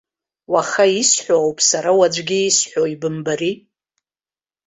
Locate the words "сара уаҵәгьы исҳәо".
1.69-2.83